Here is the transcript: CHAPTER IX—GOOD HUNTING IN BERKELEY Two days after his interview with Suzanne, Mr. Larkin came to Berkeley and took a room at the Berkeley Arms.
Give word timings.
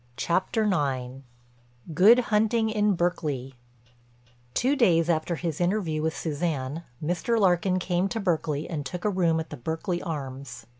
CHAPTER 0.17 0.63
IX—GOOD 0.63 2.17
HUNTING 2.19 2.71
IN 2.71 2.95
BERKELEY 2.95 3.53
Two 4.55 4.75
days 4.75 5.09
after 5.11 5.35
his 5.35 5.61
interview 5.61 6.01
with 6.01 6.17
Suzanne, 6.17 6.85
Mr. 7.05 7.39
Larkin 7.39 7.77
came 7.77 8.07
to 8.07 8.19
Berkeley 8.19 8.67
and 8.67 8.83
took 8.83 9.05
a 9.05 9.11
room 9.11 9.39
at 9.39 9.51
the 9.51 9.57
Berkeley 9.57 10.01
Arms. 10.01 10.65